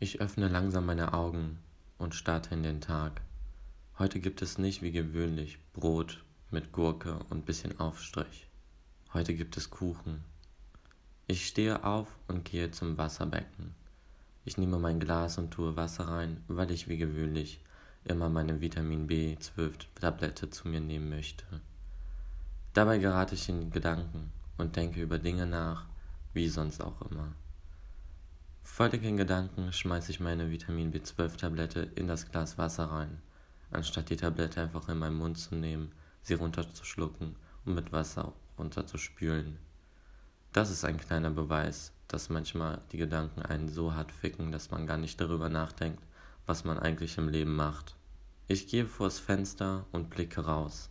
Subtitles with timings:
[0.00, 1.58] Ich öffne langsam meine Augen
[1.98, 3.20] und starte in den Tag.
[3.98, 8.46] Heute gibt es nicht wie gewöhnlich Brot mit Gurke und bisschen Aufstrich.
[9.12, 10.22] Heute gibt es Kuchen.
[11.26, 13.74] Ich stehe auf und gehe zum Wasserbecken.
[14.44, 17.60] Ich nehme mein Glas und tue Wasser rein, weil ich wie gewöhnlich
[18.04, 21.44] immer meine Vitamin B12 Tablette zu mir nehmen möchte.
[22.72, 25.86] Dabei gerate ich in Gedanken und denke über Dinge nach,
[26.34, 27.32] wie sonst auch immer.
[28.70, 33.20] Völlig in Gedanken schmeiße ich meine Vitamin B12 Tablette in das Glas Wasser rein,
[33.72, 35.90] anstatt die Tablette einfach in meinen Mund zu nehmen,
[36.22, 39.58] sie runterzuschlucken und mit Wasser runterzuspülen.
[40.52, 44.86] Das ist ein kleiner Beweis, dass manchmal die Gedanken einen so hart ficken, dass man
[44.86, 46.04] gar nicht darüber nachdenkt,
[46.46, 47.96] was man eigentlich im Leben macht.
[48.46, 50.88] Ich gehe vors Fenster und blicke raus.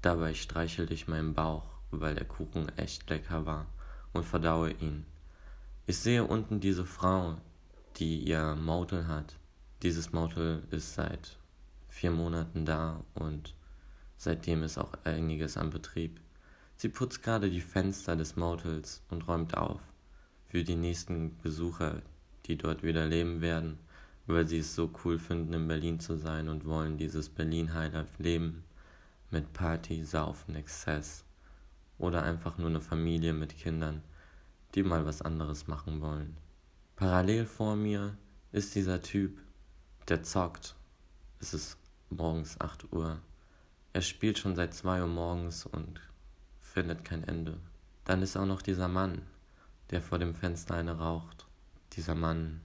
[0.00, 3.66] Dabei streichelte ich meinen Bauch, weil der Kuchen echt lecker war,
[4.14, 5.04] und verdaue ihn.
[5.88, 7.36] Ich sehe unten diese Frau,
[7.94, 9.36] die ihr Motel hat.
[9.84, 11.38] Dieses Motel ist seit
[11.88, 13.54] vier Monaten da und
[14.16, 16.18] seitdem ist auch einiges am Betrieb.
[16.74, 19.80] Sie putzt gerade die Fenster des Motels und räumt auf
[20.48, 22.02] für die nächsten Besucher,
[22.46, 23.78] die dort wieder leben werden,
[24.26, 28.64] weil sie es so cool finden, in Berlin zu sein und wollen dieses Berlin-Highlife leben
[29.30, 31.24] mit Party, Saufen, Exzess
[31.96, 34.02] oder einfach nur eine Familie mit Kindern,
[34.76, 36.36] die mal was anderes machen wollen.
[36.96, 38.16] Parallel vor mir
[38.52, 39.40] ist dieser Typ,
[40.08, 40.76] der zockt.
[41.40, 41.78] Es ist
[42.10, 43.18] morgens 8 Uhr.
[43.94, 46.00] Er spielt schon seit 2 Uhr morgens und
[46.60, 47.58] findet kein Ende.
[48.04, 49.22] Dann ist auch noch dieser Mann,
[49.90, 51.46] der vor dem Fenster eine raucht.
[51.94, 52.60] Dieser Mann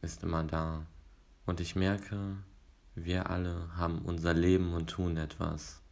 [0.00, 0.86] ist immer da.
[1.44, 2.36] Und ich merke,
[2.94, 5.82] wir alle haben unser Leben und tun etwas.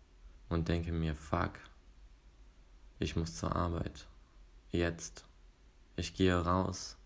[0.49, 1.53] Und denke mir, fuck,
[2.99, 4.07] ich muss zur Arbeit.
[4.73, 5.25] Jetzt.
[5.97, 6.97] Ich gehe raus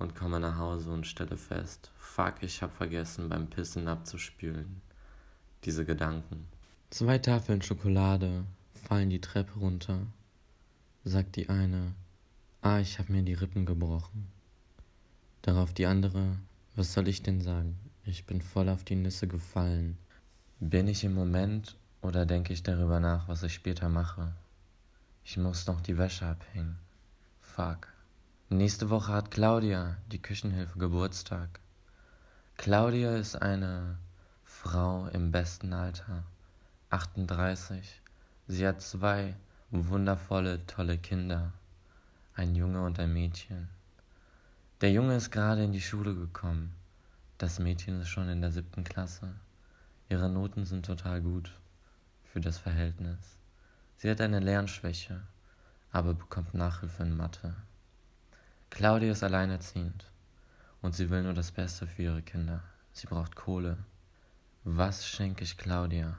[0.00, 4.82] und komme nach Hause und stelle fest, fuck, ich habe vergessen beim Pissen abzuspülen.
[5.64, 6.48] Diese Gedanken.
[6.90, 10.00] Zwei Tafeln Schokolade fallen die Treppe runter,
[11.04, 11.94] sagt die eine,
[12.60, 14.26] Ah, ich habe mir die Rippen gebrochen.
[15.42, 16.38] Darauf die andere,
[16.74, 17.78] was soll ich denn sagen?
[18.04, 19.96] Ich bin voll auf die Nüsse gefallen.
[20.58, 24.32] Bin ich im Moment oder denke ich darüber nach, was ich später mache?
[25.30, 26.78] Ich muss noch die Wäsche abhängen.
[27.42, 27.88] Fuck.
[28.48, 31.60] Nächste Woche hat Claudia, die Küchenhilfe, Geburtstag.
[32.56, 33.98] Claudia ist eine
[34.42, 36.24] Frau im besten Alter,
[36.88, 38.00] 38.
[38.46, 39.36] Sie hat zwei
[39.70, 41.52] wundervolle, tolle Kinder
[42.32, 43.68] ein Junge und ein Mädchen.
[44.80, 46.72] Der Junge ist gerade in die Schule gekommen.
[47.36, 49.34] Das Mädchen ist schon in der siebten Klasse.
[50.08, 51.52] Ihre Noten sind total gut
[52.32, 53.38] für das Verhältnis.
[54.00, 55.20] Sie hat eine Lernschwäche,
[55.90, 57.56] aber bekommt Nachhilfe in Mathe.
[58.70, 60.06] Claudia ist alleinerziehend
[60.82, 62.62] und sie will nur das Beste für ihre Kinder.
[62.92, 63.76] Sie braucht Kohle.
[64.62, 66.16] Was schenke ich Claudia?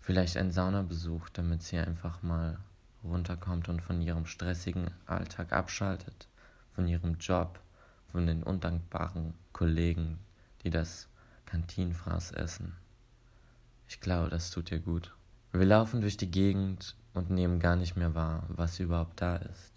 [0.00, 2.58] Vielleicht ein Saunabesuch, damit sie einfach mal
[3.04, 6.26] runterkommt und von ihrem stressigen Alltag abschaltet,
[6.74, 7.60] von ihrem Job,
[8.10, 10.18] von den undankbaren Kollegen,
[10.64, 11.06] die das
[11.46, 12.74] Kantinenfraß essen.
[13.86, 15.14] Ich glaube, das tut ihr gut.
[15.50, 19.72] Wir laufen durch die Gegend und nehmen gar nicht mehr wahr, was überhaupt da ist.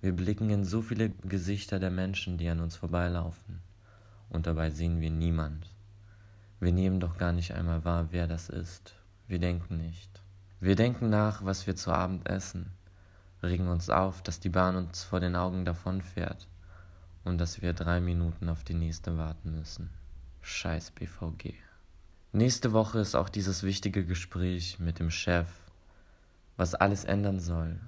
[0.00, 3.60] Wir blicken in so viele Gesichter der Menschen, die an uns vorbeilaufen,
[4.30, 5.70] und dabei sehen wir niemand.
[6.58, 8.94] Wir nehmen doch gar nicht einmal wahr, wer das ist.
[9.28, 10.22] Wir denken nicht.
[10.58, 12.72] Wir denken nach, was wir zu Abend essen,
[13.42, 16.48] regen uns auf, dass die Bahn uns vor den Augen davonfährt
[17.24, 19.90] und dass wir drei Minuten auf die nächste warten müssen.
[20.40, 21.54] Scheiß BVG.
[22.36, 25.46] Nächste Woche ist auch dieses wichtige Gespräch mit dem Chef,
[26.56, 27.78] was alles ändern soll,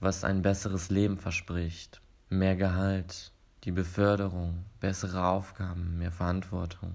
[0.00, 3.32] was ein besseres Leben verspricht, mehr Gehalt,
[3.62, 6.92] die Beförderung, bessere Aufgaben, mehr Verantwortung.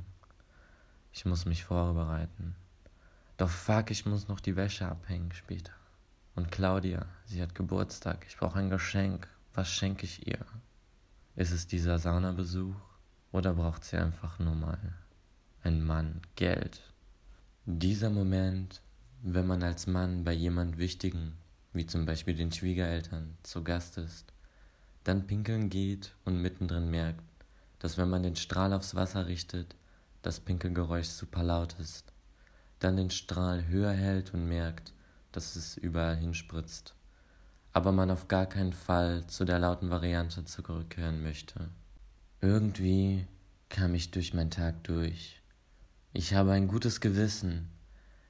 [1.12, 2.56] Ich muss mich vorbereiten.
[3.38, 5.74] Doch fuck, ich muss noch die Wäsche abhängen später.
[6.36, 8.28] Und Claudia, sie hat Geburtstag.
[8.30, 9.28] Ich brauche ein Geschenk.
[9.56, 10.46] Was schenke ich ihr?
[11.36, 12.76] Ist es dieser Saunabesuch?
[13.32, 14.78] Oder braucht sie einfach nur mal
[15.64, 16.82] einen Mann, Geld?
[17.66, 18.82] Dieser Moment,
[19.22, 21.34] wenn man als Mann bei jemand Wichtigen,
[21.74, 24.34] wie zum Beispiel den Schwiegereltern, zu Gast ist,
[25.04, 27.24] dann pinkeln geht und mittendrin merkt,
[27.80, 29.76] dass wenn man den Strahl aufs Wasser richtet,
[30.22, 32.12] das Pinkelgeräusch super laut ist
[32.80, 34.94] dann den Strahl höher hält und merkt,
[35.32, 36.96] dass es überall hinspritzt,
[37.74, 41.70] aber man auf gar keinen Fall zu der lauten Variante zurückkehren möchte.
[42.42, 43.28] Irgendwie
[43.68, 45.39] kam ich durch meinen Tag durch.
[46.12, 47.70] Ich habe ein gutes Gewissen.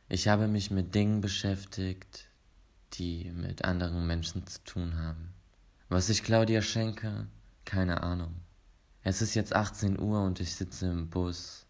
[0.09, 2.27] Ich habe mich mit Dingen beschäftigt,
[2.93, 5.33] die mit anderen Menschen zu tun haben.
[5.87, 7.27] Was ich Claudia schenke,
[7.63, 8.35] keine Ahnung.
[9.01, 11.65] Es ist jetzt 18 Uhr und ich sitze im Bus.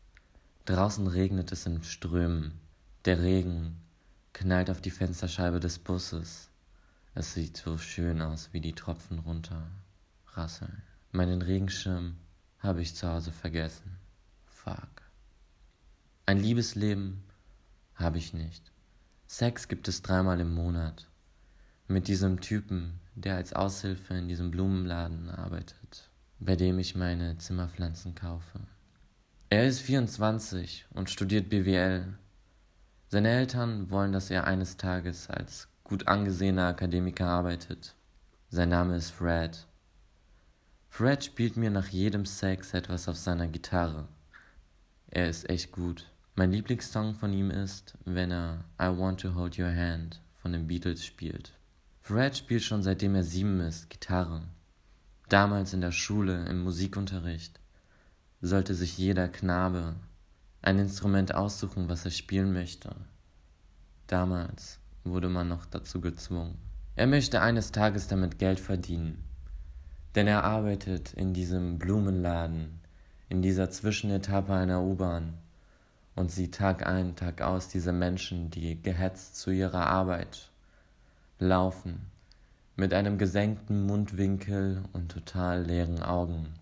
[0.65, 2.59] Draußen regnet es in Strömen.
[3.05, 3.79] Der Regen
[4.33, 6.49] knallt auf die Fensterscheibe des Busses.
[7.13, 9.69] Es sieht so schön aus, wie die Tropfen runter
[10.33, 10.81] rasseln.
[11.11, 12.17] Meinen Regenschirm
[12.57, 13.95] habe ich zu Hause vergessen.
[14.47, 14.98] Fuck.
[16.29, 17.23] Ein Liebesleben
[17.95, 18.71] habe ich nicht.
[19.25, 21.07] Sex gibt es dreimal im Monat.
[21.87, 28.13] Mit diesem Typen, der als Aushilfe in diesem Blumenladen arbeitet, bei dem ich meine Zimmerpflanzen
[28.13, 28.59] kaufe.
[29.49, 32.13] Er ist 24 und studiert BWL.
[33.07, 37.95] Seine Eltern wollen, dass er eines Tages als gut angesehener Akademiker arbeitet.
[38.49, 39.65] Sein Name ist Fred.
[40.89, 44.07] Fred spielt mir nach jedem Sex etwas auf seiner Gitarre.
[45.07, 46.05] Er ist echt gut.
[46.39, 50.67] Mein Lieblingssong von ihm ist, wenn er I Want to Hold Your Hand von den
[50.67, 51.51] Beatles spielt.
[51.99, 54.43] Fred spielt schon seitdem er sieben ist Gitarre.
[55.27, 57.59] Damals in der Schule, im Musikunterricht,
[58.39, 59.95] sollte sich jeder Knabe
[60.61, 62.95] ein Instrument aussuchen, was er spielen möchte.
[64.07, 66.57] Damals wurde man noch dazu gezwungen.
[66.95, 69.25] Er möchte eines Tages damit Geld verdienen,
[70.15, 72.79] denn er arbeitet in diesem Blumenladen,
[73.27, 75.33] in dieser Zwischenetappe einer U-Bahn
[76.19, 80.49] und sieht Tag ein, Tag aus diese Menschen, die gehetzt zu ihrer Arbeit
[81.39, 82.11] laufen,
[82.75, 86.53] mit einem gesenkten Mundwinkel und total leeren Augen.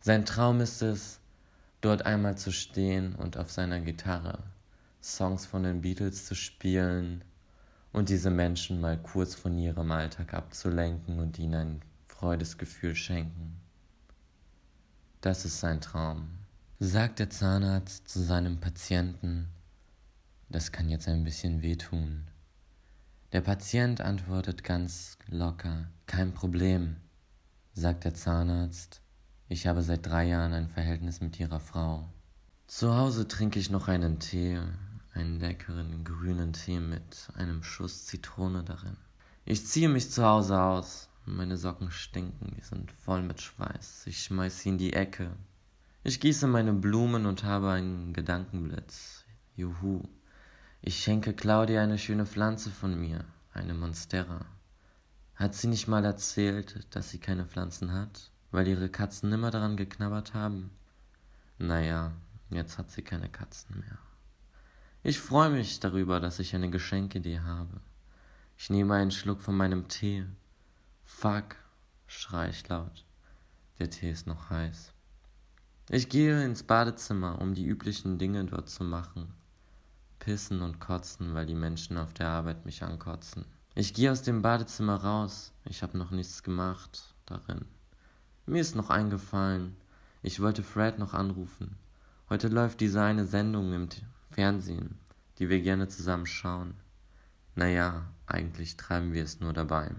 [0.00, 1.18] Sein Traum ist es,
[1.80, 4.38] dort einmal zu stehen und auf seiner Gitarre
[5.02, 7.24] Songs von den Beatles zu spielen
[7.92, 13.56] und diese Menschen mal kurz von ihrem Alltag abzulenken und ihnen ein Freudesgefühl schenken.
[15.20, 16.41] Das ist sein Traum.
[16.84, 19.50] Sagt der Zahnarzt zu seinem Patienten,
[20.48, 22.26] das kann jetzt ein bisschen wehtun.
[23.30, 26.96] Der Patient antwortet ganz locker, kein Problem.
[27.72, 29.00] Sagt der Zahnarzt,
[29.48, 32.08] ich habe seit drei Jahren ein Verhältnis mit ihrer Frau.
[32.66, 34.58] Zu Hause trinke ich noch einen Tee,
[35.14, 38.96] einen leckeren grünen Tee mit einem Schuss Zitrone darin.
[39.44, 44.08] Ich ziehe mich zu Hause aus, meine Socken stinken, die sind voll mit Schweiß.
[44.08, 45.30] Ich schmeiß sie in die Ecke.
[46.04, 49.24] Ich gieße meine Blumen und habe einen Gedankenblitz.
[49.54, 50.02] Juhu.
[50.80, 54.44] Ich schenke Claudia eine schöne Pflanze von mir, eine Monstera.
[55.36, 59.76] Hat sie nicht mal erzählt, dass sie keine Pflanzen hat, weil ihre Katzen immer daran
[59.76, 60.72] geknabbert haben?
[61.58, 62.10] Naja,
[62.50, 63.98] jetzt hat sie keine Katzen mehr.
[65.04, 67.80] Ich freue mich darüber, dass ich eine Geschenkidee habe.
[68.58, 70.26] Ich nehme einen Schluck von meinem Tee
[71.04, 71.54] Fuck,
[72.08, 73.04] schrei ich laut.
[73.78, 74.92] Der Tee ist noch heiß.
[75.94, 79.34] Ich gehe ins Badezimmer, um die üblichen Dinge dort zu machen.
[80.20, 83.44] Pissen und kotzen, weil die Menschen auf der Arbeit mich ankotzen.
[83.74, 85.52] Ich gehe aus dem Badezimmer raus.
[85.66, 87.66] Ich habe noch nichts gemacht darin.
[88.46, 89.76] Mir ist noch eingefallen,
[90.22, 91.76] ich wollte Fred noch anrufen.
[92.30, 93.90] Heute läuft diese eine Sendung im
[94.30, 94.98] Fernsehen,
[95.38, 96.72] die wir gerne zusammen schauen.
[97.54, 99.90] Naja, eigentlich treiben wir es nur dabei.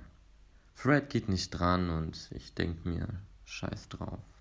[0.74, 3.08] Fred geht nicht dran und ich denk mir,
[3.46, 4.33] scheiß drauf.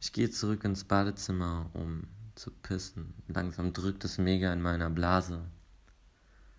[0.00, 2.04] Ich gehe zurück ins Badezimmer, um
[2.34, 3.14] zu pissen.
[3.28, 5.40] Langsam drückt es mega in meiner Blase.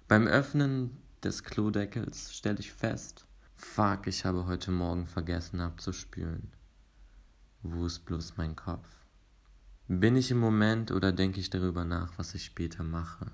[0.07, 6.51] Beim Öffnen des Klodeckels stelle ich fest, fuck, ich habe heute Morgen vergessen abzuspülen.
[7.63, 8.87] Wo ist bloß mein Kopf?
[9.87, 13.31] Bin ich im Moment oder denke ich darüber nach, was ich später mache?